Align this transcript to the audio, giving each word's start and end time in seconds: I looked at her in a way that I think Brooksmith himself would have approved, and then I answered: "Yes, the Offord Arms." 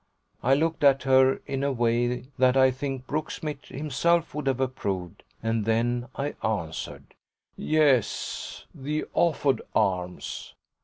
I 0.41 0.55
looked 0.55 0.83
at 0.83 1.03
her 1.03 1.41
in 1.45 1.63
a 1.63 1.71
way 1.71 2.25
that 2.39 2.57
I 2.57 2.71
think 2.71 3.05
Brooksmith 3.05 3.65
himself 3.67 4.33
would 4.33 4.47
have 4.47 4.59
approved, 4.59 5.21
and 5.43 5.63
then 5.63 6.07
I 6.15 6.33
answered: 6.41 7.13
"Yes, 7.55 8.65
the 8.73 9.03
Offord 9.15 9.61
Arms." 9.75 10.55